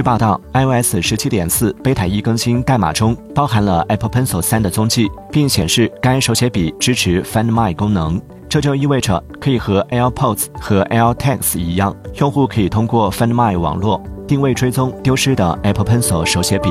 [0.00, 8.18] 据报道 ios 十七点四 beta 一更新代码中包含了 apple pencil 三的踪迹并显示该手写笔支持 find my 功能。
[8.48, 16.70] 这就意味着可以和 airpods 和 air tags 一样用户可以通过 find my 网络定位追踪丢失的 apple pencil 手写笔。